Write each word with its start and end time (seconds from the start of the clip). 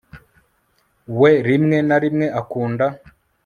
We 1.19 1.31
rimwe 1.47 1.77
na 1.87 1.97
rimwe 2.03 2.27
akunda 2.41 2.85